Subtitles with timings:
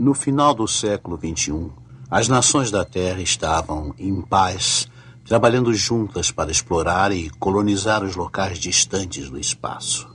[0.00, 1.70] No final do século XXI,
[2.10, 4.88] as nações da Terra estavam em paz,
[5.26, 10.08] trabalhando juntas para explorar e colonizar os locais distantes do espaço.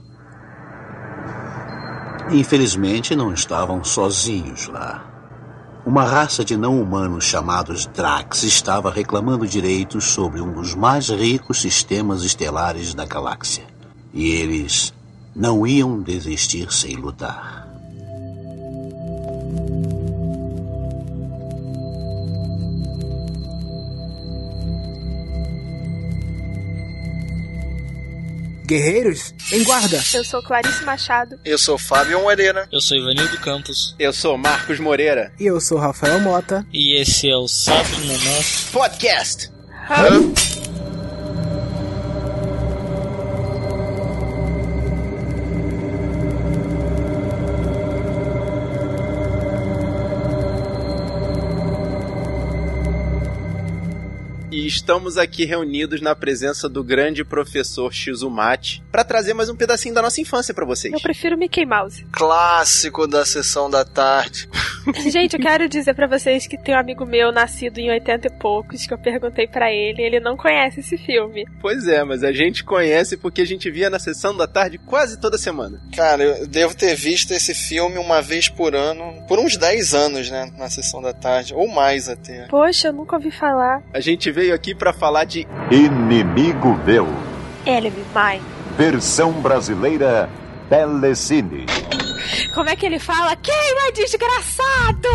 [2.32, 5.04] Infelizmente, não estavam sozinhos lá.
[5.86, 12.24] Uma raça de não-humanos chamados Drax estava reclamando direitos sobre um dos mais ricos sistemas
[12.24, 13.62] estelares da galáxia.
[14.12, 14.92] E eles
[15.32, 17.65] não iam desistir sem lutar.
[28.66, 30.02] Guerreiros, em guarda!
[30.12, 31.38] Eu sou Clarice Machado.
[31.44, 32.68] Eu sou Fábio Moreira.
[32.72, 33.94] Eu sou Ivanildo Campos.
[33.98, 35.32] Eu sou Marcos Moreira.
[35.38, 36.66] E eu sou Rafael Mota.
[36.72, 37.46] E esse é o
[38.06, 39.50] no Nosso Podcast.
[39.88, 40.65] Hum.
[54.52, 60.02] Estamos aqui reunidos na presença do grande professor Shizumati para trazer mais um pedacinho da
[60.02, 60.92] nossa infância para vocês.
[60.92, 62.04] Eu prefiro Mickey Mouse.
[62.12, 64.48] Clássico da sessão da tarde.
[65.10, 68.30] Gente, eu quero dizer para vocês que tem um amigo meu nascido em 80 e
[68.38, 71.44] poucos que eu perguntei para ele, ele não conhece esse filme.
[71.60, 75.18] Pois é, mas a gente conhece porque a gente via na sessão da tarde quase
[75.18, 75.80] toda semana.
[75.94, 80.30] Cara, eu devo ter visto esse filme uma vez por ano, por uns 10 anos,
[80.30, 82.46] né, na sessão da tarde, ou mais até.
[82.46, 83.82] Poxa, eu nunca ouvi falar.
[83.92, 87.08] A gente veio aqui para falar de Inimigo Meu.
[87.64, 88.42] Enemy Mine.
[88.76, 90.28] Versão brasileira
[90.68, 91.64] Telecine.
[92.52, 93.34] Como é que ele fala?
[93.36, 95.08] Queima, desgraçado!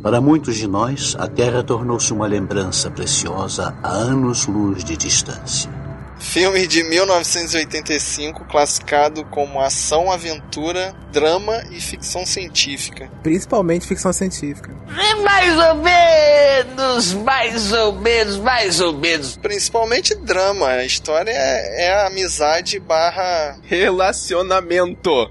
[0.02, 5.81] Para muitos de nós, a Terra tornou-se uma lembrança preciosa a anos-luz de distância.
[6.22, 13.10] Filme de 1985, classificado como ação, aventura, drama e ficção científica.
[13.22, 14.74] Principalmente ficção científica.
[15.22, 19.36] Mais ou menos, mais ou menos, mais ou menos.
[19.36, 20.68] Principalmente drama.
[20.68, 25.30] A história é, é a amizade barra relacionamento.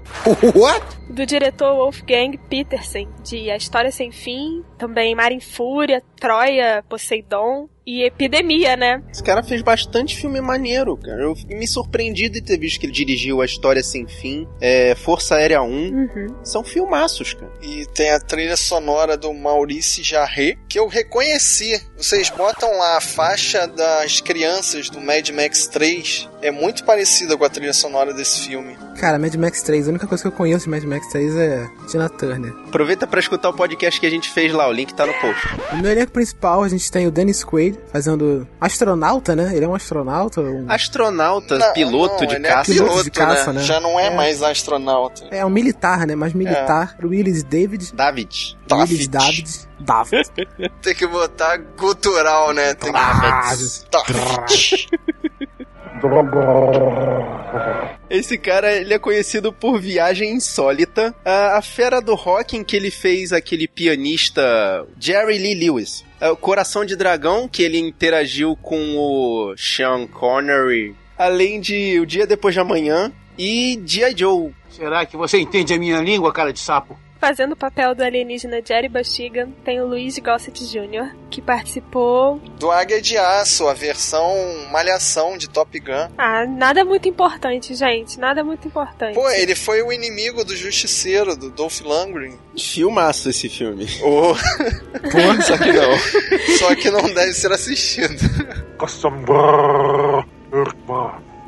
[0.54, 1.02] What?
[1.12, 7.68] do diretor Wolfgang Petersen, de A História Sem Fim, também Mar em Fúria, Troia, Poseidon
[7.86, 9.02] e Epidemia, né?
[9.10, 11.22] Esse cara fez bastante filme maneiro, cara.
[11.22, 15.34] Eu me surpreendi de ter visto que ele dirigiu A História Sem Fim, é, Força
[15.34, 15.66] Aérea 1.
[15.66, 16.26] Uhum.
[16.44, 17.52] São filmaços, cara.
[17.62, 21.80] E tem a trilha sonora do Maurice Jarre, que eu reconheci.
[21.96, 27.44] Vocês botam lá a faixa das crianças do Mad Max 3, é muito parecida com
[27.44, 28.76] a trilha sonora desse filme.
[28.98, 31.70] Cara, Mad Max 3, a única coisa que eu conheço de Mad Max 3 é
[31.88, 32.52] Tina Turner.
[32.66, 35.46] Aproveita para escutar o podcast que a gente fez lá, o link tá no post.
[35.80, 39.54] No elenco principal a gente tem o Dennis Quaid fazendo astronauta, né?
[39.54, 40.40] Ele é um astronauta?
[40.40, 40.66] Um...
[40.68, 42.70] Astronauta, não, piloto não, de caça.
[42.70, 43.60] É piloto, de caça, né?
[43.60, 43.66] né?
[43.66, 45.26] Já não é, é, mais astronauta.
[45.30, 46.14] É um militar, né?
[46.14, 46.96] Mais militar.
[47.00, 47.06] É.
[47.06, 47.92] Willis David.
[47.94, 48.58] David.
[48.70, 49.68] Willis David.
[49.80, 50.30] David.
[50.82, 52.74] tem que botar cultural, né?
[52.74, 53.86] Tem David.
[53.90, 54.88] David.
[58.12, 61.14] Esse cara, ele é conhecido por Viagem Insólita.
[61.24, 66.04] A, a fera do rock em que ele fez aquele pianista Jerry Lee Lewis.
[66.20, 70.94] É o Coração de Dragão, que ele interagiu com o Sean Connery.
[71.16, 74.14] Além de O Dia Depois de Amanhã e G.I.
[74.14, 74.52] Joe.
[74.68, 76.98] Será que você entende a minha língua, cara de sapo?
[77.22, 82.40] Fazendo o papel do alienígena Jerry Bastigan, tem o Luiz Gossett Jr., que participou...
[82.58, 84.34] Do Águia de Aço, a versão
[84.72, 86.12] malhação de Top Gun.
[86.18, 88.18] Ah, nada muito importante, gente.
[88.18, 89.14] Nada muito importante.
[89.14, 92.36] Pô, ele foi o inimigo do Justiceiro, do Dolph Lundgren.
[92.58, 93.86] Filmaço esse filme.
[94.02, 94.34] Oh.
[94.34, 96.58] Pô, só que não.
[96.58, 98.16] só que não deve ser assistido.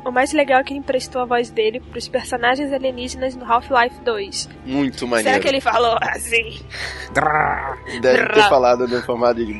[0.05, 3.99] O mais legal é que ele emprestou a voz dele pros personagens alienígenas no Half-Life
[4.01, 4.49] 2.
[4.63, 5.29] Muito maneiro.
[5.29, 6.63] Será que ele falou assim?
[8.01, 9.51] Deve ter falado no formato de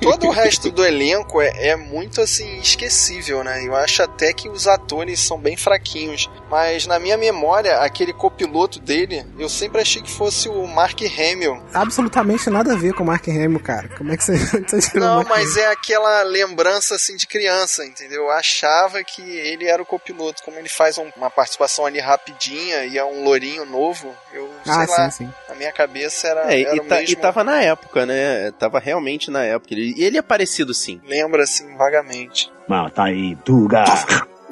[0.00, 3.66] Todo o resto do elenco é, é, muito assim esquecível, né?
[3.66, 6.30] Eu acho até que os atores são bem fraquinhos.
[6.50, 11.62] Mas na minha memória, aquele copiloto dele, eu sempre achei que fosse o Mark Hamill.
[11.72, 13.88] Absolutamente nada a ver com o Mark Hamill, cara.
[13.96, 18.24] Como é que você, você Não, mas é aquela lembrança assim de criança, entendeu?
[18.24, 20.42] Eu achava que ele era o copiloto.
[20.42, 24.86] Como ele faz uma participação ali rapidinha e é um lourinho novo, eu sei ah,
[24.88, 25.10] lá.
[25.10, 25.34] Sim, sim.
[25.48, 26.52] Na minha cabeça era.
[26.52, 27.12] É, era e, tá, mesmo...
[27.12, 28.50] e tava na época, né?
[28.52, 29.74] Tava realmente na época.
[29.74, 31.00] Ele, e ele é parecido sim.
[31.06, 32.52] Lembra assim, vagamente.
[32.68, 33.84] Mata aí, Tuga.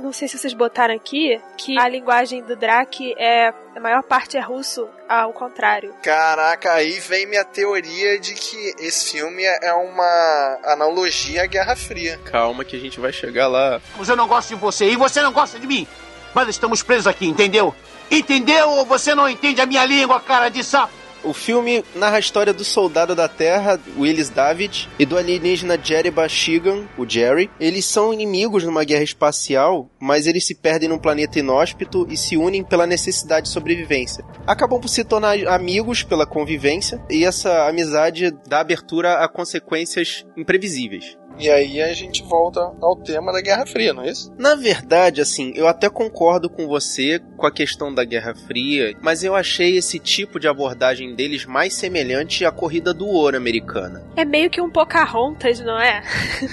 [0.02, 3.54] Não sei se vocês botaram aqui que a linguagem do Drake é.
[3.74, 5.94] A maior parte é russo, ao contrário.
[6.02, 12.20] Caraca, aí vem minha teoria de que esse filme é uma analogia à Guerra Fria.
[12.24, 13.80] Calma que a gente vai chegar lá.
[13.96, 15.86] Mas eu não gosto de você e você não gosta de mim.
[16.34, 17.74] Mas estamos presos aqui, entendeu?
[18.12, 20.92] Entendeu ou você não entende a minha língua, cara de sapo?
[21.24, 26.10] O filme narra a história do soldado da Terra, Willis David, e do alienígena Jerry
[26.10, 27.48] Bashigan, o Jerry.
[27.60, 32.36] Eles são inimigos numa guerra espacial, mas eles se perdem num planeta inóspito e se
[32.36, 34.24] unem pela necessidade de sobrevivência.
[34.46, 41.16] Acabam por se tornar amigos pela convivência, e essa amizade dá abertura a consequências imprevisíveis.
[41.38, 44.32] E aí a gente volta ao tema da Guerra Fria, não é isso?
[44.38, 49.24] Na verdade, assim, eu até concordo com você com a questão da Guerra Fria, mas
[49.24, 54.04] eu achei esse tipo de abordagem deles mais semelhante à corrida do ouro americana.
[54.16, 56.02] É meio que um Pocahontas, não é?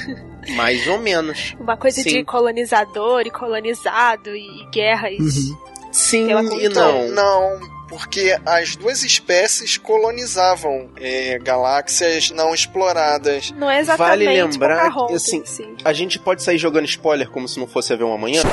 [0.56, 1.56] Mais ou menos.
[1.60, 2.10] Uma coisa Sim.
[2.10, 5.54] de colonizador e colonizado e guerras.
[5.92, 7.10] Sim Pela e não.
[7.10, 13.51] Não, porque as duas espécies colonizavam é, galáxias não exploradas.
[13.51, 15.75] Não é exatamente Vale lembrar que, assim, sim.
[15.83, 18.44] A gente pode sair jogando spoiler como se não fosse haver um amanhã?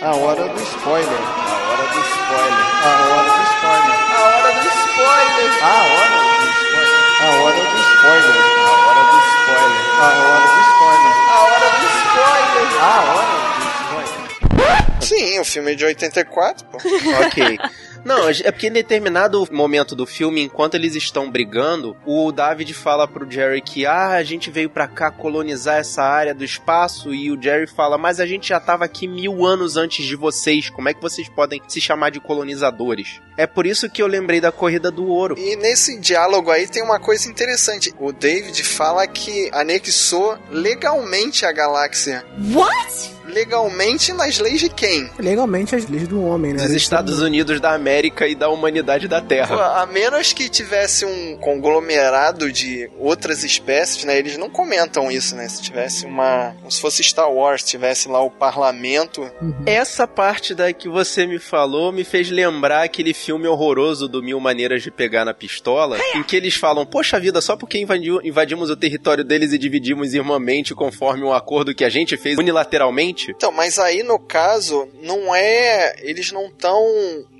[0.00, 1.08] A hora do spoiler.
[1.08, 2.66] A hora do spoiler.
[2.82, 3.96] A hora do spoiler.
[4.08, 5.18] A hora do spoiler.
[5.58, 6.88] A hora do spoiler.
[7.20, 8.36] A hora do spoiler.
[8.38, 9.78] A hora do spoiler.
[9.98, 11.14] A hora do spoiler.
[11.28, 12.72] A hora do spoiler.
[12.80, 15.02] A hora do spoiler.
[15.02, 16.78] Sim, o filme é de 84, pô.
[16.78, 17.58] ok.
[18.04, 23.06] Não, é porque em determinado momento do filme, enquanto eles estão brigando, o David fala
[23.06, 27.30] pro Jerry que ah, a gente veio pra cá colonizar essa área do espaço e
[27.30, 30.88] o Jerry fala, mas a gente já tava aqui mil anos antes de vocês, como
[30.88, 33.20] é que vocês podem se chamar de colonizadores?
[33.36, 35.36] É por isso que eu lembrei da corrida do ouro.
[35.38, 37.94] E nesse diálogo aí tem uma coisa interessante.
[37.98, 42.24] O David fala que anexou legalmente a galáxia.
[42.52, 43.18] What?
[43.28, 45.08] Legalmente nas leis de quem?
[45.18, 46.62] Legalmente as leis do homem, né?
[46.64, 47.87] Dos Estados Unidos da América
[48.28, 49.82] e da humanidade da Pô, Terra.
[49.82, 54.18] A menos que tivesse um conglomerado de outras espécies, né?
[54.18, 55.48] Eles não comentam isso, né?
[55.48, 56.54] Se tivesse uma.
[56.58, 59.30] Como se fosse Star Wars, tivesse lá o parlamento.
[59.66, 64.40] Essa parte da que você me falou me fez lembrar aquele filme horroroso do Mil
[64.40, 68.70] Maneiras de Pegar na Pistola, em que eles falam, poxa vida, só porque invadiu- invadimos
[68.70, 73.30] o território deles e dividimos irmãmente conforme um acordo que a gente fez unilateralmente?
[73.30, 75.94] Então, mas aí no caso, não é.
[76.02, 76.84] Eles não estão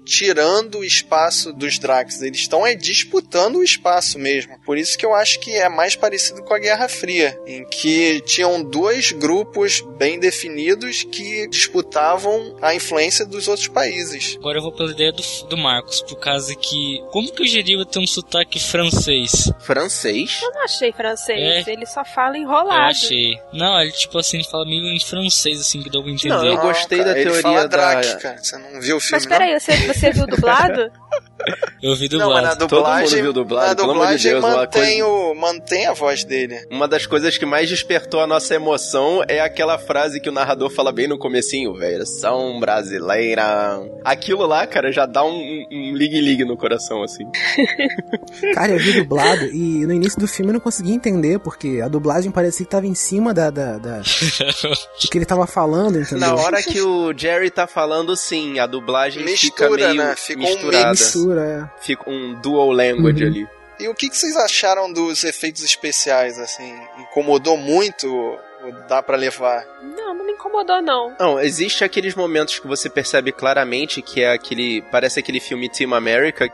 [0.09, 4.59] tirando o espaço dos Drax, eles estão é disputando o espaço mesmo.
[4.65, 8.21] Por isso que eu acho que é mais parecido com a Guerra Fria, em que
[8.23, 14.37] tinham dois grupos bem definidos que disputavam a influência dos outros países.
[14.39, 17.03] Agora eu vou pela ideia do, do Marcos, por causa que.
[17.11, 19.51] Como que o Geriba tem um sotaque francês?
[19.61, 20.41] Francês?
[20.43, 21.71] Eu não achei francês, É.
[21.73, 22.81] ele só fala Eu enrolado.
[22.91, 23.39] achei.
[23.53, 26.35] Não, ele tipo assim, ele fala meio em francês, assim, que dá pra entender.
[26.35, 28.39] Não, eu gostei da cara, ele teoria fala da- Drax, cara.
[28.43, 30.91] Você não viu o filme, Mas peraí, você, você viu dublado?
[31.83, 32.19] Eu vi não?
[32.19, 32.67] Não, mas na dublado.
[32.77, 36.25] dublagem, mundo viu dublado, na pelo amor de dublagem Deus, mantém, o, mantém a voz
[36.25, 36.67] dele.
[36.71, 40.71] Uma das coisas que mais despertou a nossa emoção é aquela frase que o narrador
[40.71, 43.81] fala bem no comecinho, versão brasileira.
[44.05, 47.25] Aquilo lá, cara, já dá um, um, um ligue-ligue no coração, assim.
[48.55, 51.89] Cara, eu vi dublado e no início do filme eu não conseguia entender, porque a
[51.89, 53.99] dublagem parecia que tava em cima da, da, da-
[55.01, 56.19] do que ele tava falando, entendeu?
[56.19, 60.15] Na hora que o Jerry tá falando, sim, a dublagem fica Mistura, meio né?
[60.17, 60.91] Fica um misturada.
[60.91, 61.15] mix.
[61.29, 61.45] Mistura,
[61.77, 61.83] é.
[61.83, 63.31] Fica um dual language Uhum.
[63.31, 63.49] ali.
[63.81, 66.75] E o que, que vocês acharam dos efeitos especiais, assim?
[66.99, 68.09] Incomodou muito?
[68.09, 69.65] Ou dá pra levar?
[69.97, 71.15] Não, não me incomodou, não.
[71.19, 74.83] Não, existe aqueles momentos que você percebe claramente que é aquele.
[74.91, 76.49] Parece aquele filme Team America.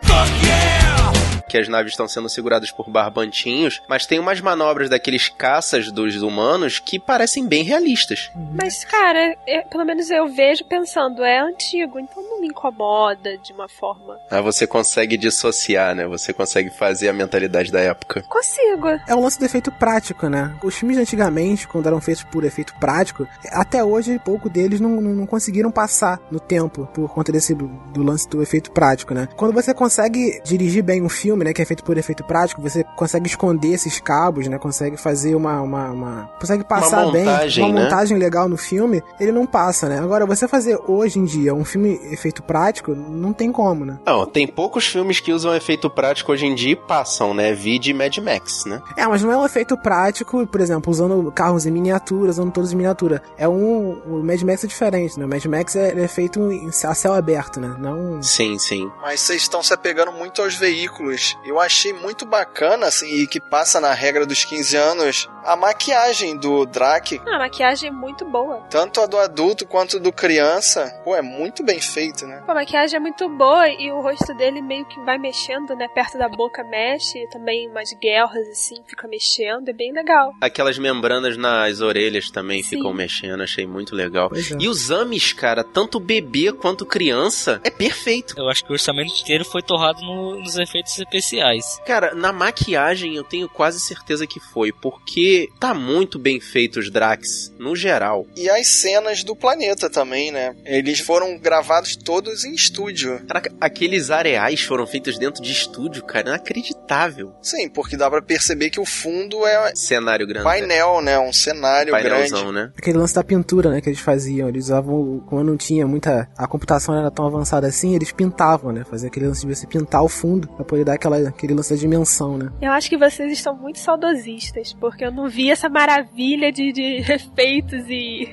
[1.49, 6.21] Que as naves estão sendo seguradas por barbantinhos, mas tem umas manobras daqueles caças dos
[6.21, 8.28] humanos que parecem bem realistas.
[8.61, 13.53] Mas, cara, é- pelo menos eu vejo pensando, é antigo, então não me incomoda de
[13.53, 14.19] uma forma.
[14.31, 16.07] Aí você consegue dissociar, né?
[16.07, 18.23] Você consegue fazer a mentalidade da época.
[18.29, 18.89] Consigo.
[19.09, 20.55] É um lance do efeito prático, né?
[20.63, 25.01] Os filmes de antigamente, quando eram feitos por efeito prático, até hoje, pouco deles não,
[25.01, 29.29] não, conseguiram passar no tempo por conta desse do, lance do efeito prático, né?
[29.37, 32.85] Quando você consegue dirigir bem um filme, né, que é feito por efeito prático, você
[32.97, 34.59] consegue esconder esses cabos, né?
[34.59, 35.63] Consegue fazer uma.
[35.63, 37.83] uma, uma- consegue passar bem montagem, uma né?
[37.85, 39.99] montagem legal no filme, ele não passa, né?
[39.99, 43.99] Agora, você fazer hoje em dia um filme efeito prático, não tem como, né?
[44.05, 47.53] Não, tem poucos filmes que usam efeito prático hoje em dia e passam, né?
[47.53, 48.83] Vide Mad Max, né?
[48.97, 52.73] É, mas não é um efeito prático, por exemplo, usando carros em miniatura, usando todos
[52.73, 53.23] em miniatura.
[53.37, 54.00] É um.
[54.07, 55.25] O Mad Max é diferente, né?
[55.25, 57.75] O Mad Max é, é feito em, a céu aberto, né?
[57.79, 58.23] Não.
[58.23, 58.91] Sim, sim.
[59.00, 61.37] Mas vocês estão se apegando muito aos veículos.
[61.45, 66.37] eu achei muito bacana, assim, e que passa na regra dos 15 anos, a maquiagem
[66.37, 67.21] do Drake.
[67.26, 68.62] Ah, a maquiagem é muito boa.
[68.71, 71.00] Tanto a do adulto quanto do criança.
[71.05, 71.81] Pô, é muito bem
[72.26, 72.43] né?
[72.45, 75.88] Pô, a maquiagem é muito boa e o rosto dele meio que vai mexendo, né?
[75.88, 80.33] Perto da boca mexe, e também umas guerras assim, fica mexendo, é bem legal.
[80.40, 82.76] Aquelas membranas nas orelhas também Sim.
[82.76, 84.31] ficam mexendo, achei muito legal.
[84.35, 84.62] É.
[84.62, 88.35] E os Amis, cara, tanto bebê quanto criança, é perfeito.
[88.38, 91.81] Eu acho que o orçamento inteiro foi torrado no- nos efeitos especiais.
[91.87, 96.90] Cara, na maquiagem eu tenho quase certeza que foi, porque tá muito bem feito os
[96.90, 98.26] Drax, no geral.
[98.37, 100.54] E as cenas do planeta também, né?
[100.64, 102.13] Eles foram gravados todos
[102.44, 103.21] em estúdio.
[103.26, 107.33] Caraca, aqueles areais foram feitos dentro de estúdio, cara, inacreditável.
[107.42, 110.44] Sim, porque dá pra perceber que o fundo é Cenário grande.
[110.44, 111.18] painel, né?
[111.18, 112.52] Um cenário Painelzão, grande.
[112.68, 112.73] né?
[112.76, 114.49] Aquele lance da pintura, né, que eles faziam.
[114.49, 116.28] Eles usavam, quando não tinha muita.
[116.37, 118.85] A computação era tão avançada assim, eles pintavam, né?
[118.85, 121.80] Fazer aquele lance de você pintar o fundo pra poder dar aquela, aquele lance da
[121.80, 122.50] dimensão, né?
[122.61, 126.97] Eu acho que vocês estão muito saudosistas, porque eu não vi essa maravilha de, de
[127.12, 128.28] efeitos e,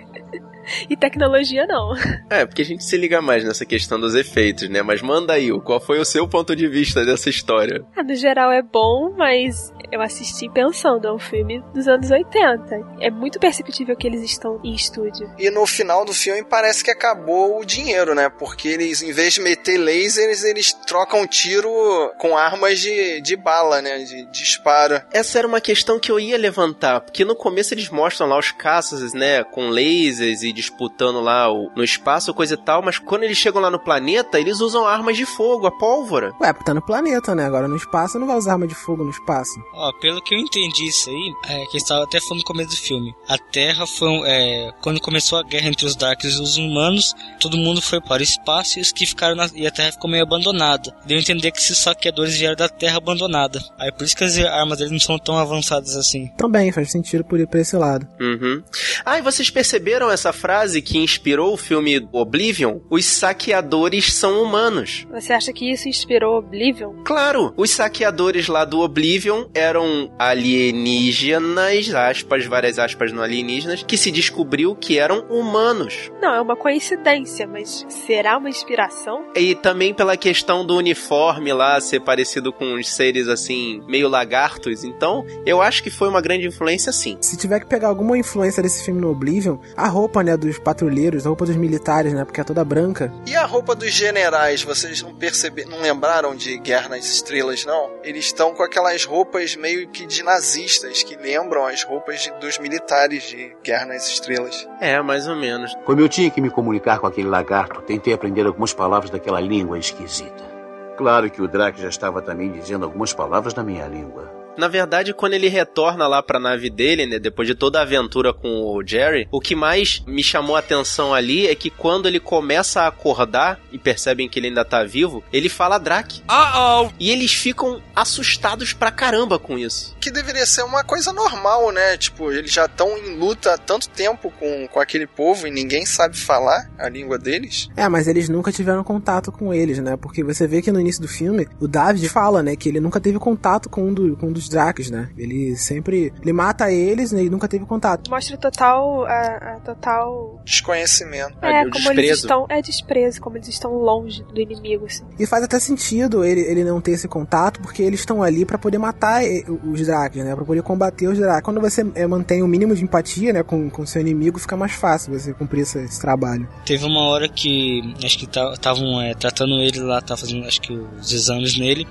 [0.89, 1.93] e tecnologia, não.
[2.29, 4.81] É, porque a gente se liga mais nessa questão dos efeitos, né?
[4.81, 7.83] Mas manda aí, qual foi o seu ponto de vista dessa história?
[7.95, 12.99] Ah, no geral é bom, mas eu assisti pensando, é um filme dos anos 80.
[13.01, 15.29] É muito perceptível que eles estão em estúdio.
[15.37, 18.29] E no final do filme parece que acabou o dinheiro, né?
[18.29, 21.69] Porque eles, em vez de meter lasers, eles trocam tiro
[22.17, 23.99] com armas de, de bala, né?
[23.99, 25.01] De disparo.
[25.11, 28.51] Essa era uma questão que eu ia levantar, porque no começo eles mostram lá os
[28.51, 33.23] caças, né, com lasers e disputando lá o- no espaço, coisa e tal, mas quando
[33.23, 36.33] eles chegam lá no planeta, eles usam armas de fogo, a pólvora.
[36.39, 37.45] Ué, porque tá no planeta, né?
[37.45, 39.51] Agora no espaço não vai usar arma de fogo no espaço.
[39.73, 42.75] Ó, pelo que eu entendi isso aí, é, que estava até falando no começo do
[42.77, 43.13] filme.
[43.27, 47.13] A Terra foi, um- é, quando começou a guerra entre os Darks e os humanos,
[47.39, 50.09] todo mundo foi para o espaço e os que ficaram na, e a Terra ficou
[50.09, 50.95] meio abandonada.
[51.05, 53.61] Deu a entender que esses saqueadores vieram da Terra abandonada.
[53.79, 56.29] Aí por isso que as armas deles não são tão avançadas assim.
[56.37, 58.07] Também faz sentido por ir pra esse lado.
[58.19, 58.61] Uhum.
[59.05, 62.79] Ah, e vocês perceberam essa frase que inspirou o filme Oblivion?
[62.89, 65.05] Os saqueadores são humanos.
[65.11, 67.03] Você acha que isso inspirou Oblivion?
[67.05, 74.09] Claro, os saqueadores lá do Oblivion eram alienígenas, aspas, várias aspas no alienígenas, que se
[74.09, 76.11] descobriu que eram humanos.
[76.19, 79.23] Não, é uma coincidência, mas será uma inspiração?
[79.35, 84.83] E também pela questão do uniforme lá ser parecido com uns seres assim, meio lagartos.
[84.83, 87.17] Então, eu acho que foi uma grande influência sim.
[87.21, 91.25] Se tiver que pegar alguma influência desse filme no Oblivion, a roupa, né, dos patrulheiros,
[91.25, 93.11] a roupa dos militares, né, porque é toda branca.
[93.25, 97.91] E a roupa dos generais, vocês não perceberam, não lembraram de Guerra nas Estrelas, não?
[98.03, 102.57] Eles estão com aquelas roupas meio que de nazistas, que lembram as roupas de- dos
[102.59, 104.67] militares de Guerra nas Estrelas.
[104.79, 105.75] É, mais ou menos.
[105.85, 109.77] Como eu tinha que me comunicar com aquele lagarto, tentei aprender algumas palavras daquela língua
[109.79, 110.51] esquisita.
[110.97, 114.31] Claro que o Drake já estava também dizendo algumas palavras da minha língua.
[114.57, 118.33] Na verdade, quando ele retorna lá pra nave dele, né, depois de toda a aventura
[118.33, 122.19] com o Jerry, o que mais me chamou a atenção ali é que quando ele
[122.19, 126.21] começa a acordar e percebem que ele ainda tá vivo, ele fala Drake.
[126.29, 126.89] Uh-oh!
[126.99, 129.95] E eles ficam assustados pra caramba com isso.
[129.99, 131.97] Que deveria ser uma coisa normal, né?
[131.97, 135.85] Tipo, eles já estão em luta há tanto tempo com, com aquele povo e ninguém
[135.85, 137.69] sabe falar a língua deles.
[137.75, 139.95] É, mas eles nunca tiveram contato com eles, né?
[139.97, 142.99] Porque você vê que no início do filme, o David fala, né, que ele nunca
[142.99, 145.09] teve contato com um, do- com um dos Drakes, né?
[145.17, 146.13] Ele sempre.
[146.21, 148.09] Ele mata eles né, e nunca teve contato.
[148.09, 149.05] Mostra o total.
[149.05, 150.41] A, a total.
[150.45, 151.33] Desconhecimento.
[151.41, 152.13] É, o como eles desprezo.
[152.13, 152.45] estão.
[152.49, 155.03] É desprezo, como eles estão longe do inimigo, assim.
[155.19, 158.57] E faz até sentido ele, ele não ter esse contato, porque eles estão ali pra
[158.57, 160.35] poder matar eh, os Drakes, né?
[160.35, 161.43] Pra poder combater os Drakes.
[161.43, 164.73] Quando você eh, mantém o mínimo de empatia, né, com o seu inimigo, fica mais
[164.73, 166.47] fácil você cumprir esse, esse trabalho.
[166.65, 170.73] Teve uma hora que acho que estavam é, tratando ele lá, tá fazendo acho que
[170.73, 171.87] os exames nele.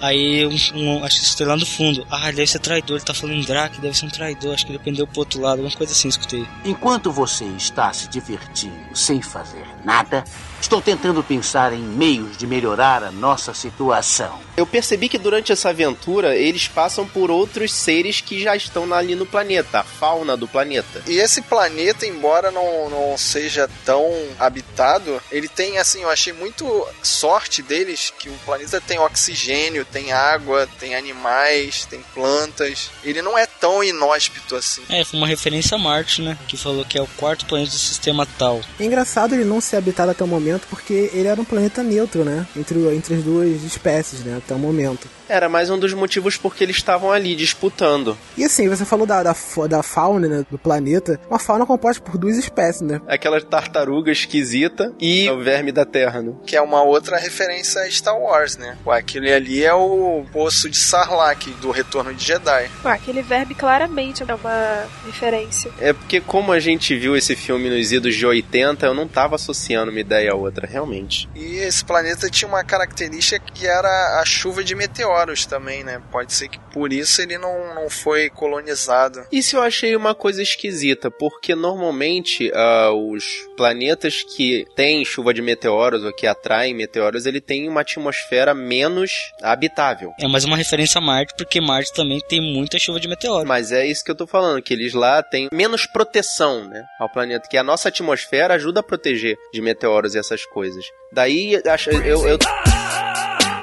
[0.00, 2.06] Aí um, um acho que escutei lá no fundo.
[2.10, 4.72] Ah, ele deve ser traidor, ele tá falando Drake, deve ser um traidor, acho que
[4.72, 6.46] ele pendeu pro outro lado, alguma coisa assim, escutei.
[6.64, 10.24] Enquanto você está se divertindo sem fazer nada,
[10.60, 14.38] estou tentando pensar em meios de melhorar a nossa situação.
[14.56, 19.14] Eu percebi que durante essa aventura eles passam por outros seres que já estão ali
[19.14, 21.02] no planeta, a fauna do planeta.
[21.06, 24.04] E esse planeta, embora não, não seja tão
[24.38, 30.12] habitado, ele tem, assim, eu achei muito sorte deles que o planeta tem oxigênio, tem
[30.12, 32.90] água, tem animais, tem plantas.
[33.02, 34.82] Ele não é tão inóspito assim.
[34.88, 36.36] É, foi uma referência a Marte, né?
[36.46, 38.60] Que falou que é o quarto planeta do sistema tal.
[38.78, 42.24] É engraçado ele não ser habitado até o momento, porque ele era um planeta neutro,
[42.24, 42.46] né?
[42.56, 44.36] Entre, entre as duas espécies, né?
[44.36, 45.08] Até o momento.
[45.30, 48.18] Era mais um dos motivos porque eles estavam ali disputando.
[48.36, 49.32] E assim, você falou da, da,
[49.68, 51.20] da fauna né, do planeta.
[51.30, 53.00] Uma fauna composta por duas espécies, né?
[53.06, 56.32] Aquela tartaruga esquisita e o verme da terra, né?
[56.44, 58.76] Que é uma outra referência a Star Wars, né?
[58.88, 62.68] Aquele ali é o poço de Sarlacc do Retorno de Jedi.
[62.84, 65.70] Ué, aquele verme claramente é uma referência.
[65.80, 69.36] É porque como a gente viu esse filme nos idos de 80, eu não tava
[69.36, 71.28] associando uma ideia a outra, realmente.
[71.36, 76.00] E esse planeta tinha uma característica que era a chuva de meteoros também, né?
[76.10, 79.24] Pode ser que por isso ele não, não foi colonizado.
[79.30, 83.24] Isso eu achei uma coisa esquisita, porque normalmente ah, os
[83.56, 89.12] planetas que têm chuva de meteoros ou que atraem meteoros, ele tem uma atmosfera menos
[89.42, 90.12] habitável.
[90.20, 93.46] É mais uma referência a Marte, porque Marte também tem muita chuva de meteoro.
[93.46, 97.08] Mas é isso que eu tô falando, que eles lá têm menos proteção, né, ao
[97.08, 100.84] planeta, que a nossa atmosfera ajuda a proteger de meteoros e essas coisas.
[101.12, 102.38] Daí acho- eu, eu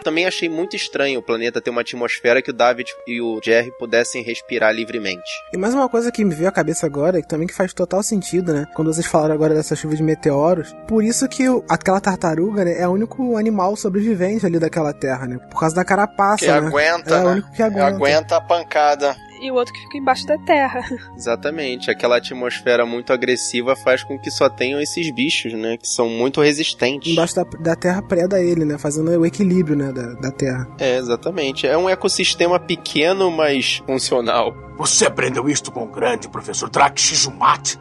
[0.08, 3.72] também achei muito estranho o planeta ter uma atmosfera que o David e o Jerry
[3.78, 5.30] pudessem respirar livremente.
[5.54, 8.02] E mais uma coisa que me veio à cabeça agora, que também que faz total
[8.02, 8.66] sentido, né?
[8.74, 10.74] Quando vocês falaram agora dessa chuva de meteoros.
[10.88, 15.26] Por isso que o- aquela tartaruga, né, é o único animal sobrevivente ali daquela terra,
[15.28, 15.38] né?
[15.50, 16.58] Por causa da carapaça, Que né?
[16.58, 17.32] aguenta, é o né?
[17.34, 17.88] único que aguenta.
[17.88, 19.16] Aguenta a pancada.
[19.40, 20.82] E o outro que fica embaixo da terra.
[21.16, 26.10] Exatamente, aquela atmosfera muito agressiva faz com que só tenham esses bichos, né, que são
[26.10, 27.12] muito resistentes.
[27.12, 28.78] Embaixo da, da terra preda ele, né?
[28.78, 29.92] Fazendo o equilíbrio, né?
[29.92, 30.68] Da, da terra.
[30.80, 31.68] É, exatamente.
[31.68, 34.56] É um ecossistema pequeno, mas funcional.
[34.78, 37.78] Você aprendeu isto com o grande professor Drax Shizumat?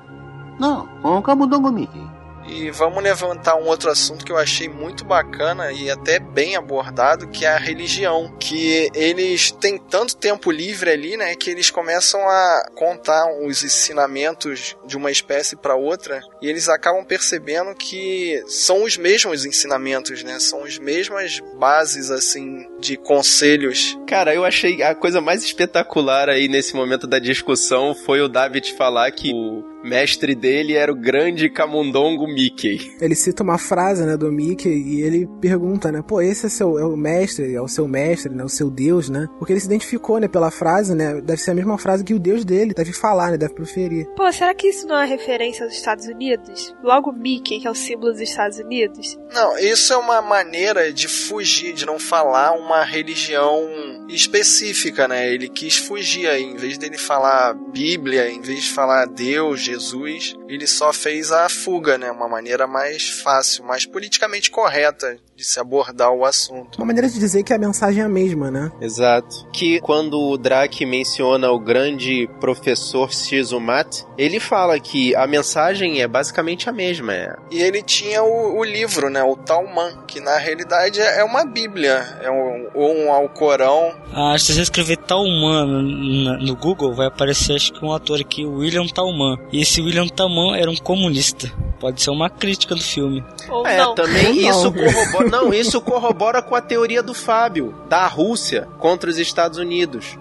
[0.58, 2.15] Não, com o Camundongo Mickey.
[2.48, 7.28] E vamos levantar um outro assunto que eu achei muito bacana e até bem abordado,
[7.28, 8.34] que é a religião.
[8.38, 14.76] Que eles têm tanto tempo livre ali, né, que eles começam a contar os ensinamentos
[14.86, 20.38] de uma espécie para outra e eles acabam percebendo que são os mesmos ensinamentos, né?
[20.38, 23.98] São as mesmas bases assim de conselhos.
[24.06, 28.74] Cara, eu achei a coisa mais espetacular aí nesse momento da discussão foi o David
[28.74, 32.92] falar que o mestre dele era o grande camundongo Mickey.
[33.00, 36.78] Ele cita uma frase, né, do Mickey e ele pergunta, né, pô, esse é, seu,
[36.78, 39.28] é o mestre, é o seu mestre, né, o seu deus, né?
[39.38, 42.18] Porque ele se identificou, né, pela frase, né, deve ser a mesma frase que o
[42.18, 44.06] deus dele deve falar, né, deve proferir.
[44.16, 46.74] Pô, será que isso não é referência aos Estados Unidos?
[46.82, 49.16] Logo Mickey, que é o símbolo dos Estados Unidos?
[49.32, 53.62] Não, isso é uma maneira de fugir, de não falar uma religião
[54.08, 55.32] específica, né?
[55.32, 60.34] Ele quis fugir aí, em vez dele falar Bíblia, em vez de falar Deus, Jesus,
[60.48, 62.10] ele só fez a fuga, né?
[62.10, 66.76] Uma maneira mais fácil, mais politicamente correta de se abordar o assunto.
[66.78, 68.72] Uma maneira de dizer que a mensagem é a mesma, né?
[68.80, 69.46] Exato.
[69.52, 76.08] Que quando o Drake menciona o grande professor Shizumat, ele fala que a mensagem é
[76.08, 77.12] basicamente a mesma.
[77.12, 77.36] É.
[77.50, 79.22] E ele tinha o, o livro, né?
[79.22, 83.94] O Talman, que na realidade é uma Bíblia, é um, ou um Alcorão.
[84.14, 88.46] Ah, se você escrever Talman no, no Google, vai aparecer acho que um ator aqui,
[88.46, 89.38] o William Talman.
[89.52, 91.52] E esse William Talman era um comunista.
[91.86, 93.24] Pode ser uma crítica do filme.
[93.48, 93.94] Ou É, não?
[93.94, 94.60] também Ou não.
[94.60, 95.28] isso corrobora.
[95.30, 100.18] Não, isso corrobora com a teoria do Fábio, da Rússia contra os Estados Unidos.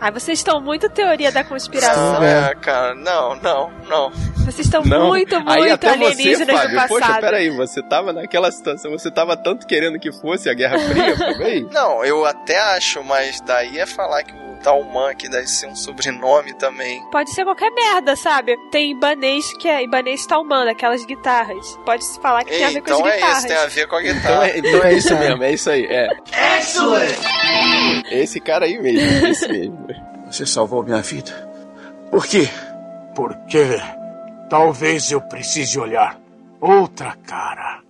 [0.00, 2.14] Ai, vocês estão muito teoria da conspiração.
[2.14, 4.10] Não, é, cara, não, não, não.
[4.38, 5.06] Vocês estão Não.
[5.08, 7.20] muito, muito Aí até você, alienígenas do Fábio, poxa, passado.
[7.20, 11.68] peraí, você tava naquela situação, você tava tanto querendo que fosse a Guerra Fria também?
[11.70, 15.74] Não, eu até acho, mas daí é falar que o Talman, que deve ser um
[15.76, 17.02] sobrenome também.
[17.10, 18.56] Pode ser qualquer merda, sabe?
[18.70, 21.78] Tem Ibanês que é Ibanês Talman, aquelas guitarras.
[21.84, 23.38] Pode se falar que tem a ver com então as é guitarras.
[23.38, 24.46] isso, tem a ver com a Então guitarra.
[24.48, 26.08] é, então é isso mesmo, é isso aí, é.
[28.10, 29.86] Esse cara aí mesmo, esse mesmo.
[30.26, 31.48] Você salvou minha vida.
[32.10, 32.48] Por quê?
[33.14, 33.80] Porque
[34.48, 36.18] talvez eu precise olhar
[36.60, 37.80] outra cara,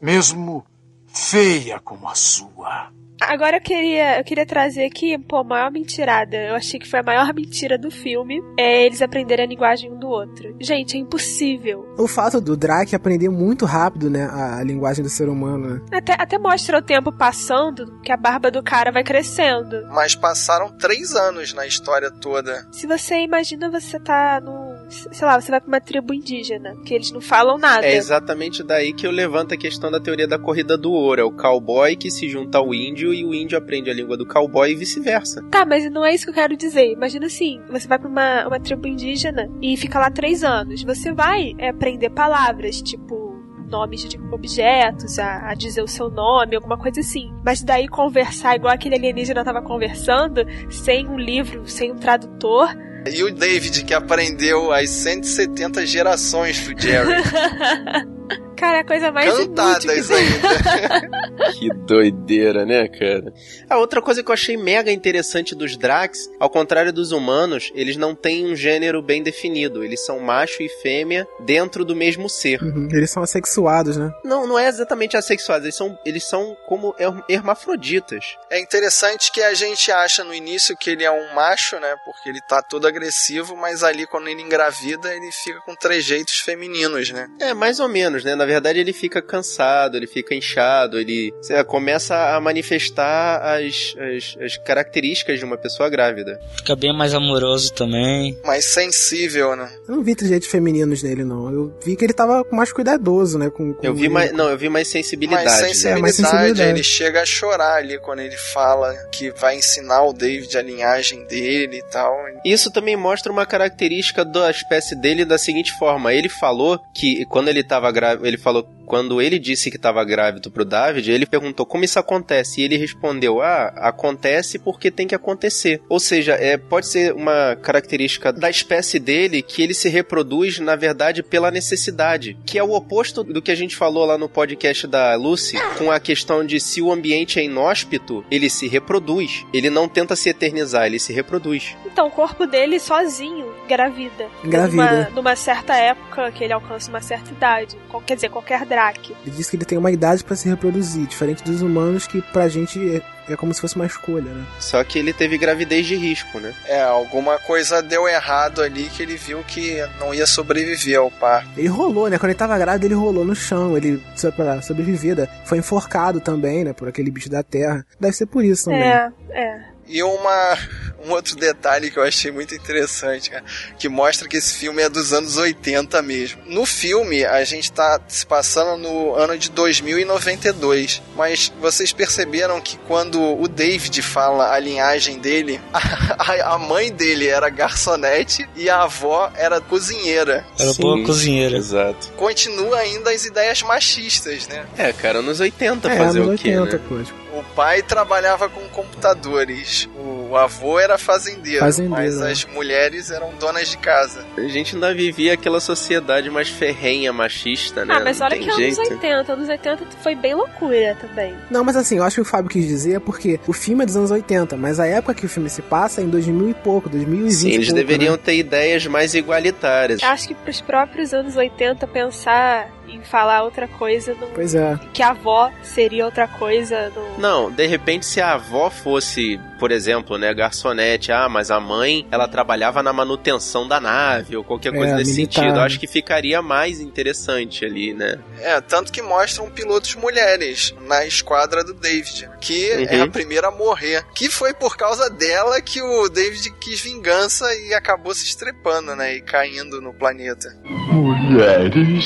[0.00, 0.64] mesmo
[1.06, 2.88] feia como a sua.
[3.20, 6.36] Agora eu queria, eu queria trazer aqui, pô, a maior mentirada.
[6.36, 8.40] Eu achei que foi a maior mentira do filme.
[8.58, 10.54] É eles aprenderem a linguagem um do outro.
[10.60, 11.86] Gente, é impossível.
[11.98, 15.80] O fato do Drake aprender muito rápido, né, a, linguagem do ser humano, né?
[15.92, 19.86] Até, até mostra o tempo passando, que a barba do cara vai crescendo.
[19.90, 22.66] Mas passaram três anos na história toda.
[22.72, 24.63] Se você imagina, você tá num.
[24.88, 27.86] Sei lá, você vai pra uma tribo indígena, que eles não falam nada.
[27.86, 31.20] É exatamente daí que eu levanto a questão da teoria da corrida do ouro.
[31.20, 34.26] É o cowboy que se junta ao índio e o índio aprende a língua do
[34.26, 35.42] cowboy e vice-versa.
[35.50, 36.92] Tá, mas não é isso que eu quero dizer.
[36.92, 40.82] Imagina assim, você vai pra uma, uma tribo indígena e fica lá três anos.
[40.82, 43.34] Você vai é, aprender palavras, tipo
[43.74, 47.34] nomes de objetos, a, a dizer o seu nome, alguma coisa assim.
[47.44, 52.68] Mas daí conversar igual aquele alienígena tava conversando, sem um livro, sem um tradutor.
[53.12, 57.22] E o David, que aprendeu as 170 gerações do Jerry.
[58.64, 60.16] Cara, é a coisa mais inútil que Cantadas tem.
[60.16, 61.24] ainda.
[61.58, 63.32] Que doideira, né, cara?
[63.68, 67.96] A outra coisa que eu achei mega interessante dos Drax, ao contrário dos humanos, eles
[67.96, 69.84] não têm um gênero bem definido.
[69.84, 72.62] Eles são macho e fêmea dentro do mesmo ser.
[72.62, 74.10] Uhum, Eles são assexuados, né?
[74.24, 78.24] Não, não é exatamente assexuados, eles são, eles são como her- hermafroditas.
[78.50, 81.94] É interessante que a gente acha no início que ele é um macho, né?
[82.04, 87.10] Porque ele tá todo agressivo, mas ali quando ele engravida, ele fica com trejeitos femininos,
[87.10, 87.28] né?
[87.40, 88.34] É, mais ou menos, né?
[88.34, 93.94] Na verdade, ele fica cansado, ele fica inchado, ele sei lá, começa a manifestar as,
[93.98, 96.40] as, as características de uma pessoa grávida.
[96.56, 98.38] Fica bem mais amoroso também.
[98.44, 99.70] Mais sensível, né?
[99.88, 101.50] Eu não vi trejeitos femininos nele, não.
[101.50, 103.50] Eu vi que ele tava mais cuidadoso, né?
[103.50, 104.32] Com, com Eu vi mais.
[104.32, 105.44] Não, eu vi mais sensibilidade.
[105.44, 105.68] mais né?
[105.68, 106.70] sensibilidade, mais sensibilidade.
[106.70, 111.24] ele chega a chorar ali quando ele fala que vai ensinar o David a linhagem
[111.26, 112.14] dele e tal.
[112.44, 117.48] Isso também mostra uma característica da espécie dele da seguinte forma: ele falou que quando
[117.48, 121.64] ele estava grávido, ele falou quando ele disse que estava grávido pro David, ele perguntou
[121.64, 125.80] como isso acontece e ele respondeu: "Ah, acontece porque tem que acontecer".
[125.88, 130.76] Ou seja, é pode ser uma característica da espécie dele que ele se reproduz na
[130.76, 134.86] verdade pela necessidade, que é o oposto do que a gente falou lá no podcast
[134.86, 139.46] da Lucy, com a questão de se o ambiente é inóspito, ele se reproduz.
[139.52, 141.76] Ele não tenta se eternizar, ele se reproduz.
[141.86, 144.28] Então, o corpo dele sozinho engravida.
[144.44, 144.92] Engravida.
[144.92, 147.76] Numa, numa certa época que ele alcança uma certa idade.
[148.06, 149.14] Quer dizer, qualquer Drake.
[149.26, 152.48] Ele diz que ele tem uma idade pra se reproduzir, diferente dos humanos que pra
[152.48, 154.44] gente é, é como se fosse uma escolha, né?
[154.58, 156.54] Só que ele teve gravidez de risco, né?
[156.66, 161.50] É, alguma coisa deu errado ali que ele viu que não ia sobreviver ao parto.
[161.56, 162.18] Ele rolou, né?
[162.18, 163.76] Quando ele tava grávido, ele rolou no chão.
[163.76, 165.28] Ele, só pra sobreviver, né?
[165.44, 166.72] foi enforcado também, né?
[166.72, 167.84] Por aquele bicho da terra.
[168.00, 168.82] Deve ser por isso também.
[168.82, 169.73] É, é.
[169.86, 170.58] E uma,
[171.04, 173.44] um outro detalhe que eu achei muito interessante, cara,
[173.78, 176.40] que mostra que esse filme é dos anos 80 mesmo.
[176.46, 182.76] No filme, a gente tá se passando no ano de 2092, mas vocês perceberam que
[182.86, 188.82] quando o David fala a linhagem dele, a, a mãe dele era garçonete e a
[188.82, 190.44] avó era cozinheira.
[190.58, 190.82] Era Sim.
[190.82, 191.56] boa cozinheira.
[191.56, 192.12] Exato.
[192.16, 194.64] Continua ainda as ideias machistas, né?
[194.78, 196.82] É, cara, nos 80 É, fazer anos o quê, 80, né?
[196.88, 197.02] pô.
[197.02, 199.88] Tipo, pai trabalhava com computadores,
[200.34, 202.32] o avô era fazendeiro, Fazendeiro, mas né?
[202.32, 204.24] as mulheres eram donas de casa.
[204.36, 207.94] A gente ainda vivia aquela sociedade mais ferrenha, machista, né?
[207.96, 208.80] Ah, mas Não olha que anos jeito.
[208.94, 209.32] 80.
[209.32, 211.34] Anos 80 foi bem loucura também.
[211.48, 213.86] Não, mas assim, eu acho que o Fábio quis dizer é porque o filme é
[213.86, 216.54] dos anos 80, mas a época que o filme se passa é em 2000 e
[216.54, 218.20] pouco, 2020 Sim, e eles pouco, deveriam né?
[218.24, 220.02] ter ideias mais igualitárias.
[220.02, 224.78] Acho que pros próprios anos 80 pensar em falar outra coisa, não- Pois é.
[224.92, 226.92] que a avó seria outra coisa.
[227.18, 227.18] Não...
[227.18, 232.06] Não, de repente se a avó fosse, por exemplo, né, garçonete, ah, mas a mãe,
[232.10, 235.54] ela trabalhava na manutenção da nave ou qualquer coisa É, nesse militar, sentido.
[235.56, 235.66] Eu né?
[235.66, 238.18] acho que ficaria mais interessante ali, né?
[238.40, 242.86] É, tanto que mostram pilotos mulheres na esquadra do David, que Uhum.
[242.88, 244.04] é a primeira a morrer.
[244.14, 249.16] Que foi por causa dela que o David quis vingança e acabou se estrepando, né?
[249.16, 250.56] E caindo no planeta.
[250.64, 252.04] Mulheres.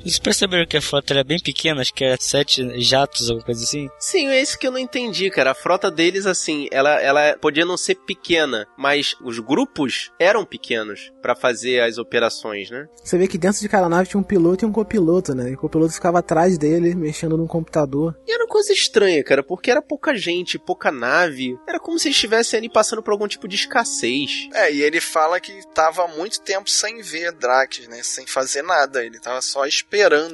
[0.00, 3.62] Eles perceberam que a frota era bem pequena, acho que era sete jatos, alguma coisa
[3.62, 3.88] assim.
[3.98, 5.50] Sim, é isso que eu não entendi, cara.
[5.50, 11.12] A frota deles, assim, ela, ela podia não ser pequena, mas os grupos eram pequenos
[11.20, 12.86] pra fazer as operações, né?
[13.02, 15.50] Você vê que dentro de cada nave tinha um piloto e um copiloto, né?
[15.50, 18.16] E o copiloto ficava atrás dele, mexendo num computador.
[18.26, 21.58] E era uma coisa estranha, cara, porque era pouca gente, pouca nave.
[21.68, 24.48] Era como se estivessem ali passando por algum tipo de escassez.
[24.54, 28.02] É, e ele fala que tava há muito tempo sem ver Drax, né?
[28.02, 29.04] Sem fazer nada.
[29.04, 29.87] Ele tava só esperando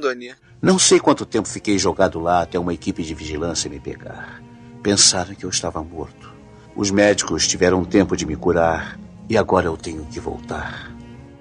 [0.08, 0.34] ali.
[0.60, 4.42] Não sei quanto tempo fiquei jogado lá até uma equipe de vigilância me pegar.
[4.82, 6.32] Pensaram que eu estava morto.
[6.74, 10.92] Os médicos tiveram tempo de me curar e agora eu tenho que voltar.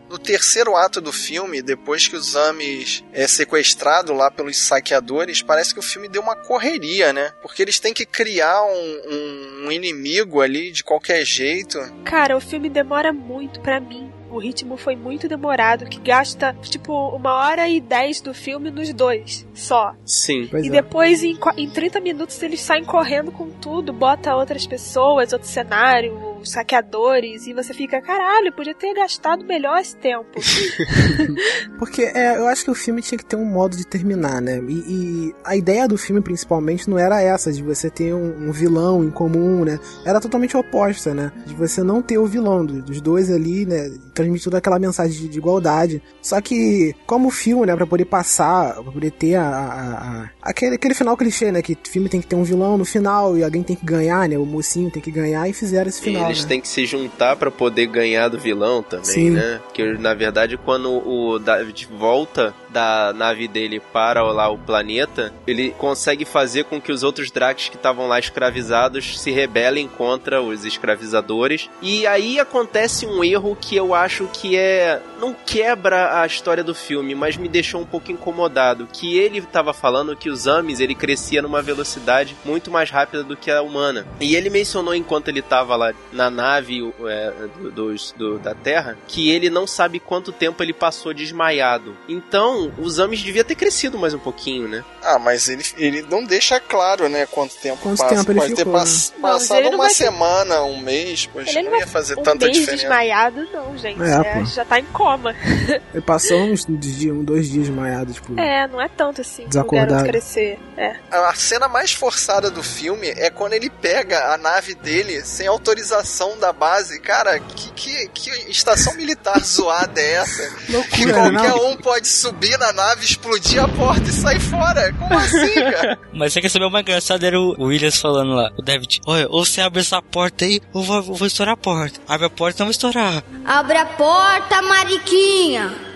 [0.09, 5.73] No terceiro ato do filme, depois que o Zames é sequestrado lá pelos saqueadores, parece
[5.73, 7.31] que o filme deu uma correria, né?
[7.41, 11.79] Porque eles têm que criar um, um- um inimigo ali de qualquer jeito.
[12.05, 14.11] Cara, o filme demora muito pra mim.
[14.33, 18.91] O ritmo foi muito demorado, que gasta, tipo, uma hora e dez do filme nos
[18.91, 19.93] dois, só.
[20.03, 20.47] Sim.
[20.49, 20.71] Pois e é.
[20.71, 26.32] depois, em, em 30 minutos, eles saem correndo com tudo, bota outras pessoas, outro cenário,
[26.43, 30.39] os saqueadores, e você fica, caralho, podia ter gastado melhor esse tempo.
[31.77, 34.59] Porque é, eu acho que o filme tinha que ter um modo de terminar, né?
[34.67, 38.51] E, e a ideia do filme, principalmente, não era essa, de você ter um, um
[38.51, 39.79] vilão em comum, né?
[40.05, 41.31] Era totalmente oposta, né?
[41.45, 43.91] De você não ter o vilão, do- dos dois ali, né?
[44.13, 46.01] Transmitir aquela mensagem de, de igualdade.
[46.21, 47.75] Só que, como filme, né?
[47.75, 51.61] Pra poder passar, pra poder ter a, a- a- aquele, aquele final clichê, né?
[51.61, 54.37] Que filme tem que ter um vilão no final e alguém tem que ganhar, né?
[54.37, 56.49] O mocinho tem que ganhar e fizeram esse final, eles né?
[56.49, 59.29] têm que se juntar pra poder ganhar do vilão também, Sim.
[59.31, 59.59] né?
[59.63, 65.71] Porque na verdade quando o David volta da nave dele para lá o planeta, ele
[65.77, 70.65] consegue fazer com que os outros Dracs que estavam lá escravizados se rebelem contra os
[70.65, 71.69] escravizadores.
[71.81, 76.75] E aí acontece um erro que eu acho que é não quebra a história do
[76.75, 80.95] filme, mas me deixou um pouco incomodado, que ele estava falando que os Amis ele
[80.95, 84.05] crescia numa velocidade muito mais rápida do que a humana.
[84.19, 88.97] E ele mencionou enquanto ele estava lá na nave é, do, dos- do- da Terra
[89.07, 91.95] que ele não sabe quanto tempo ele passou desmaiado.
[92.09, 94.83] Então, os Amis devia ter crescido mais um pouquinho, né?
[95.01, 98.15] Ah, mas ele, ele não deixa claro, né, quanto tempo Quanto passa.
[98.15, 99.21] tempo ele Pode ter ficou, pass- né?
[99.21, 102.23] Passado não uma vai ter- semana, um mês, pois Ele não, não ia fazer um
[102.23, 102.83] tanta mês diferença.
[102.83, 104.01] desmaiado, não, gente.
[104.01, 105.35] É, É, já tá em coma.
[105.93, 108.39] Ele passou uns dias, um, dois dias desmaiado, tipo.
[108.39, 109.91] É, não é tanto assim Desacordado.
[109.91, 110.59] garoto crescer.
[110.77, 110.95] É.
[111.11, 116.37] A cena mais forçada do filme é quando ele pega a nave dele sem autorização
[116.37, 116.99] da base.
[116.99, 120.49] Cara, que, que, que estação militar zoada é essa?
[120.65, 121.71] Que Loucura, né, qualquer não?
[121.71, 124.93] um pode subir na nave, explodir a porta e sair fora.
[124.93, 125.99] Como assim, cara?
[126.13, 129.27] Mas você quer saber o mais engraçado era o Williams falando lá, o David, olha,
[129.29, 131.99] ou você abre essa porta aí, ou vou, vou estourar a porta.
[132.07, 133.23] Abre a porta, não vai estourar.
[133.45, 135.92] Abre a porta, Mariquinha!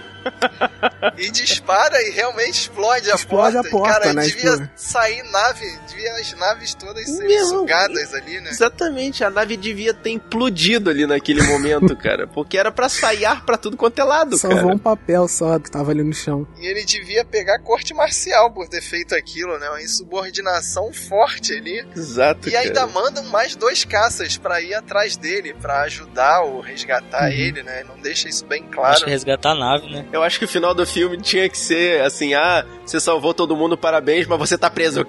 [1.17, 3.67] E dispara e realmente explode a Explode porta.
[3.67, 8.13] a porta, cara, né, devia tipo- sair nave, devia as naves todas serem Meu, sugadas
[8.13, 8.49] ali, né?
[8.49, 12.27] Exatamente, a nave devia ter implodido ali naquele momento, cara.
[12.27, 14.73] Porque era pra sair ar pra tudo quanto é lado, Salvou cara.
[14.75, 16.47] um papel só que tava ali no chão.
[16.59, 19.69] E ele devia pegar corte marcial por ter feito aquilo, né?
[19.69, 21.85] Uma insubordinação forte ali.
[21.95, 22.87] Exato, E ainda cara.
[22.87, 27.29] mandam mais dois caças pra ir atrás dele, pra ajudar ou resgatar Uhum.
[27.31, 27.83] ele, né?
[27.87, 29.03] Não deixa isso bem claro.
[29.03, 30.05] que resgatar a nave, né?
[30.17, 33.55] Eu acho que o final do filme tinha que ser assim: ah, você salvou todo
[33.55, 35.05] mundo, parabéns, mas você tá preso.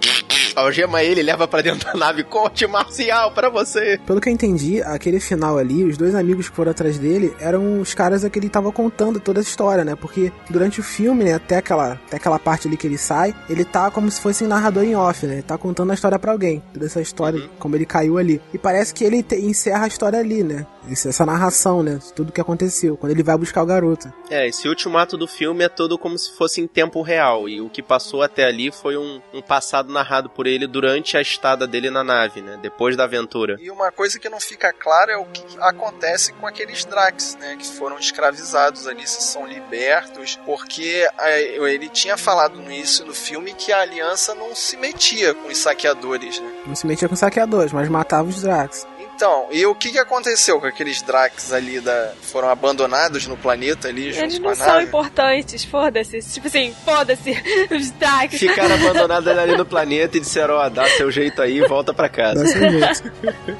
[0.59, 3.99] Algema ele, leva pra dentro da nave, corte marcial pra você.
[4.07, 7.81] Pelo que eu entendi, aquele final ali, os dois amigos que foram atrás dele eram
[7.81, 9.94] os caras a que ele tava contando toda essa história, né?
[9.94, 13.64] Porque durante o filme, né, até aquela, até aquela parte ali que ele sai, ele
[13.64, 15.35] tá como se fosse um narrador em off, né?
[15.35, 16.62] Ele tá contando a história pra alguém.
[16.73, 18.40] Toda essa história, como ele caiu ali.
[18.53, 20.66] E parece que ele te- encerra a história ali, né?
[20.90, 21.99] Essa narração, né?
[22.16, 24.11] Tudo que aconteceu, quando ele vai buscar o garoto.
[24.31, 27.47] É, esse último ato do filme é todo como se fosse em tempo real.
[27.47, 31.21] E o que passou até ali foi um, um passado narrado por ele durante a
[31.21, 32.59] estada dele na nave, né?
[32.61, 33.57] Depois da aventura.
[33.61, 37.57] E uma coisa que não fica clara é o que acontece com aqueles Drax, né?
[37.57, 40.39] Que foram escravizados ali, se são libertos.
[40.45, 45.35] Porque é, ele tinha falado no início do filme que a aliança não se metia
[45.35, 46.53] com os saqueadores, né?
[46.67, 48.87] Não se metia com saqueadores, mas matava os Drax.
[49.19, 52.13] Então, e o que, que aconteceu com aqueles Drax ali da.
[52.23, 56.21] foram abandonados no planeta ali junto Eles com não são importantes, foda-se.
[56.21, 57.33] Tipo assim, foda-se.
[57.69, 58.39] Os Dax.
[58.39, 62.09] Ficaram abandonados ali no planeta e disseram: ó, dá seu jeito aí e volta pra
[62.09, 62.45] casa.
[62.45, 63.13] Dá seu jeito.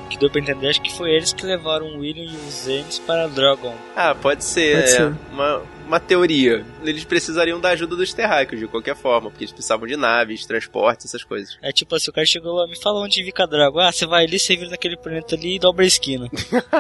[0.09, 3.01] Que deu pra entender, acho que foi eles que levaram o William e os Zanes
[3.01, 3.75] para Dragon.
[3.97, 4.77] Ah, pode ser.
[4.77, 5.14] Pode é, ser.
[5.33, 6.64] Uma, uma teoria.
[6.85, 11.07] Eles precisariam da ajuda dos terráqueos, de qualquer forma, porque eles precisavam de naves, transportes,
[11.07, 11.59] essas coisas.
[11.62, 13.81] É tipo assim, o cara chegou lá, me fala onde fica Dragon.
[13.81, 16.29] Ah, você vai ali, você vira naquele planeta ali e dobra a esquina.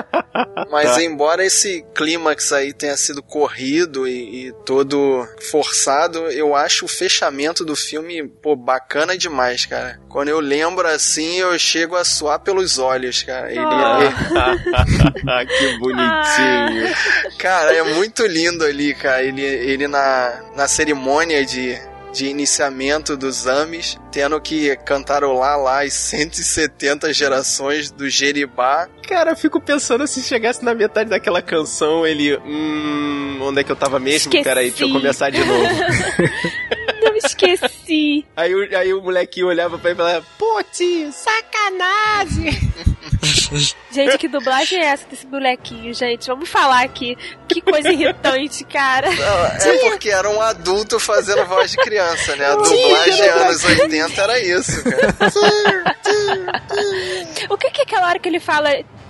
[0.70, 1.02] Mas Tá.
[1.02, 7.64] embora esse clímax aí tenha sido corrido e, e todo forçado, eu acho o fechamento
[7.64, 9.98] do filme, pô, bacana demais, cara.
[10.08, 13.50] Quando eu lembro assim, eu chego a suar pelos olhos, cara.
[13.50, 15.44] Ele, Ah.
[15.46, 16.94] que bonitinho.
[17.38, 19.22] Cara, é muito lindo ali, cara.
[19.22, 21.78] Ele, ele na, na cerimônia de,
[22.12, 28.88] de iniciamento dos Amis, tendo que cantarolar lá as 170 gerações do Jeribá.
[29.08, 32.36] Cara, eu fico pensando se chegasse na metade daquela canção, ele.
[32.38, 33.38] Hum.
[33.40, 34.28] Onde é que eu tava mesmo?
[34.28, 34.44] Esqueci.
[34.44, 35.64] Peraí, deixa eu começar de novo.
[37.02, 38.26] Não esqueci.
[38.36, 42.50] aí, o- aí o molequinho olhava pra ele e falava: Pô, tio, sacanagem!
[43.90, 46.26] Gente, que dublagem é essa desse molequinho, gente?
[46.26, 47.16] Vamos falar aqui.
[47.48, 49.10] Que coisa irritante, cara.
[49.10, 52.46] Não, é porque era um adulto fazendo voz de criança, né?
[52.46, 55.14] A dublagem anos 80 era isso, cara.
[57.48, 58.68] O que que é aquela hora que ele fala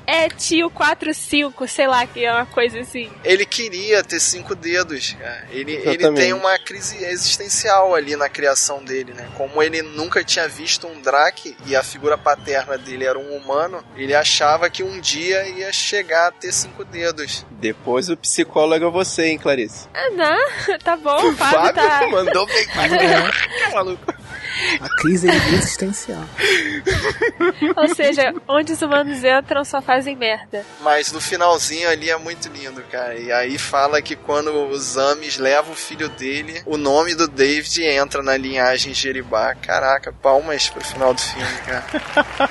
[0.09, 3.11] é tio 45, sei lá, que é uma coisa assim.
[3.23, 5.47] Ele queria ter cinco dedos, cara.
[5.51, 9.29] Ele, ele tem uma crise existencial ali na criação dele, né?
[9.37, 13.85] Como ele nunca tinha visto um Drake e a figura paterna dele era um humano,
[13.97, 17.45] ele achava que um dia ia chegar a ter cinco dedos.
[17.51, 19.89] Depois o psicólogo é você, hein, Clarice?
[19.93, 22.09] Ah, não, tá bom, o Fábio tá.
[22.11, 22.89] mandou bem pra
[23.75, 24.28] maluco.
[24.81, 26.25] A crise existencial.
[27.77, 30.65] Ou seja, onde os humanos entram só fazem merda.
[30.81, 33.15] Mas no finalzinho ali é muito lindo, cara.
[33.19, 37.83] E aí fala que quando os Amis levam o filho dele, o nome do David
[37.85, 39.55] entra na linhagem Jeribá.
[39.55, 42.49] Caraca, palmas pro final do filme, cara.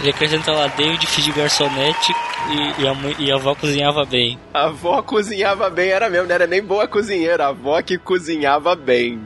[0.00, 2.14] Ele acrescenta lá David, filho de garçonete
[2.48, 4.38] e, e, a, e a avó cozinhava bem.
[4.52, 8.74] A avó cozinhava bem, era mesmo, não era nem boa cozinheira, a avó que cozinhava
[8.74, 9.20] bem.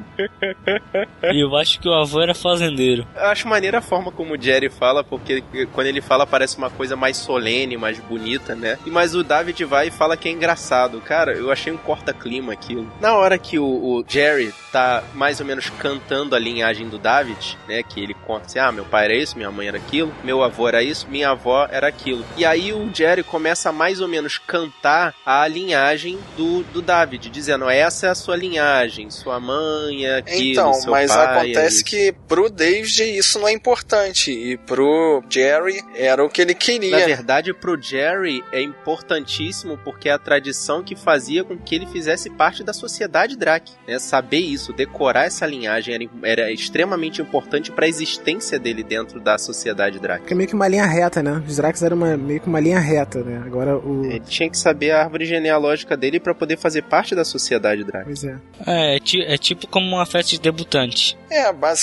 [1.33, 3.07] E eu acho que o avô era fazendeiro.
[3.15, 6.71] Eu acho maneira a forma como o Jerry fala, porque quando ele fala parece uma
[6.71, 8.79] coisa mais solene, mais bonita, né?
[8.87, 11.01] E mas o David vai e fala que é engraçado.
[11.01, 12.91] Cara, eu achei um corta-clima aquilo.
[13.01, 17.59] Na hora que o, o Jerry tá mais ou menos cantando a linhagem do David,
[17.69, 17.83] né?
[17.83, 20.67] Que ele conta assim: ah, meu pai era isso, minha mãe era aquilo, meu avô
[20.69, 22.25] era isso, minha avó era aquilo.
[22.37, 27.31] E aí o Jerry começa a mais ou menos cantar a linhagem do, do David,
[27.31, 31.84] dizendo: essa é a sua linhagem, sua mãe é aquilo, Então, seu mas pai acontece.
[31.85, 34.31] Que pro David isso não é importante.
[34.31, 36.99] E pro Jerry era o que ele queria.
[36.99, 41.87] Na verdade, pro Jerry é importantíssimo porque é a tradição que fazia com que ele
[41.87, 43.73] fizesse parte da sociedade Drake.
[43.87, 43.99] Né?
[43.99, 49.37] Saber isso, decorar essa linhagem era, era extremamente importante para a existência dele dentro da
[49.39, 50.27] sociedade Drake.
[50.27, 51.43] Que é meio que uma linha reta, né?
[51.47, 53.43] Os Drax eram uma, meio que uma linha reta, né?
[53.45, 54.05] Agora o.
[54.05, 58.07] Ele tinha que saber a árvore genealógica dele para poder fazer parte da sociedade Drake.
[58.07, 58.37] Pois é.
[58.67, 61.17] É, é, é tipo como uma festa de debutante.
[61.31, 61.74] É, basicamente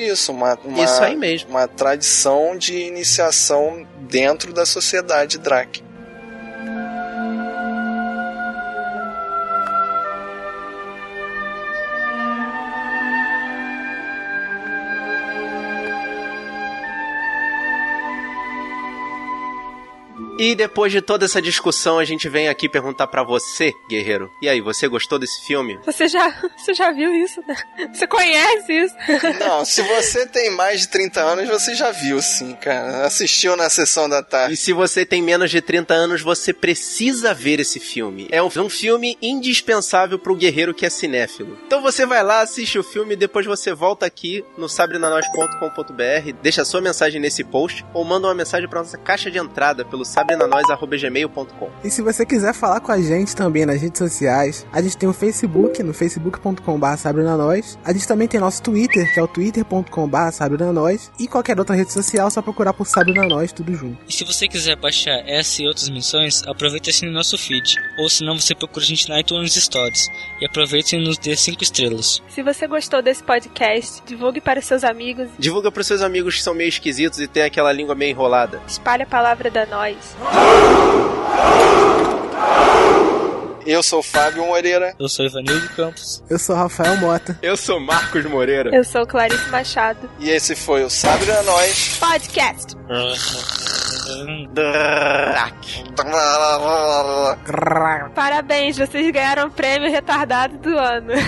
[0.00, 0.32] isso.
[0.32, 1.50] Uma, uma, Isso aí mesmo.
[1.50, 5.82] Uma tradição de iniciação dentro da sociedade Drake.
[20.40, 24.32] E depois de toda essa discussão, a gente vem aqui perguntar para você, guerreiro.
[24.40, 25.78] E aí, você gostou desse filme?
[25.84, 27.54] Você já, você já viu isso, né?
[27.92, 28.94] Você conhece isso?
[29.38, 33.04] Não, se você tem mais de 30 anos, você já viu sim, cara.
[33.04, 34.54] Assistiu na sessão da tarde.
[34.54, 38.28] E se você tem menos de 30 anos, você precisa ver esse filme.
[38.30, 41.58] É um, um filme indispensável pro guerreiro que é cinéfilo.
[41.66, 46.64] Então você vai lá, assiste o filme e depois você volta aqui no sabrenanois.com.br, deixa
[46.64, 51.68] sua mensagem nesse post ou manda uma mensagem pra nossa caixa de entrada pelo sabrenanois.gmail.com.
[51.84, 55.08] E se você quiser falar com a gente também nas redes sociais, a gente tem
[55.08, 57.78] o Facebook, no facebook.com.br sabrenanois.
[57.84, 61.10] A gente também tem nosso Twitter, que é o twitter.com.br sabrenanois.
[61.18, 63.98] E qualquer outra rede social, só procurar por sabrenanois, tudo junto.
[64.08, 67.76] E se você quiser baixar essa e outras missões, aproveita e assine nosso feed.
[67.98, 70.08] Ou senão você procura a gente na iTunes Stories.
[70.40, 72.22] E aproveite e nos dê 5 estrelas.
[72.28, 76.54] Se você gostou desse podcast, divulgue para seus amigos, Divulga pros seus amigos que são
[76.54, 78.60] meio esquisitos e tem aquela língua meio enrolada.
[78.66, 79.96] espalhe a palavra da nós.
[83.66, 84.94] Eu sou o Fábio Moreira.
[84.98, 86.24] Eu sou Ivanildo Campos.
[86.28, 87.38] Eu sou Rafael Mota.
[87.40, 88.74] Eu sou Marcos Moreira.
[88.74, 90.10] Eu sou Clarice Machado.
[90.18, 91.96] E esse foi o Sabre da Nós.
[91.98, 92.74] Podcast.
[98.14, 101.12] Parabéns, vocês ganharam o prêmio retardado do ano.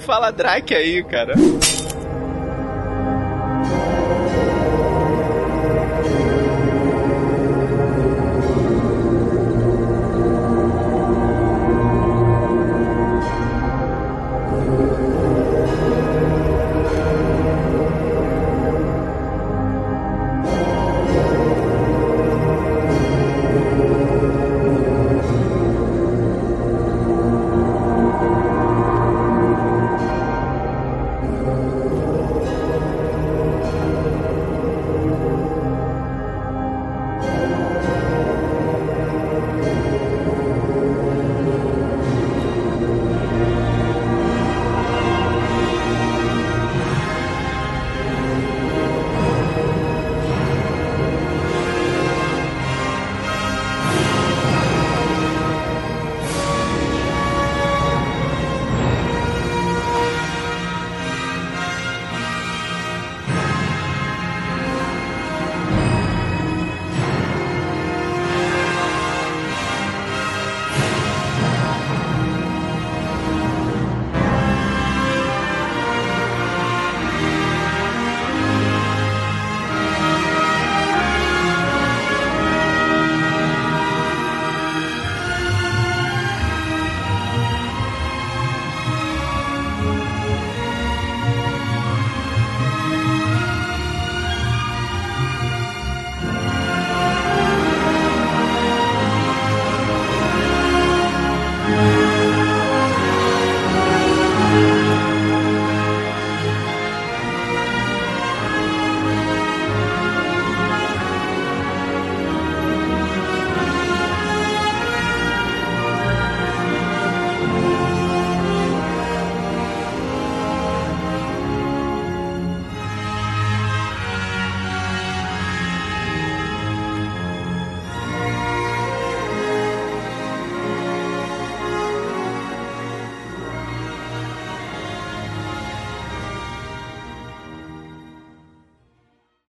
[0.00, 1.34] Fala Drake aí, cara.
[3.62, 4.19] Thank you.